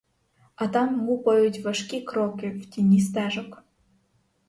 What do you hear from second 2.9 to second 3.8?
стежок.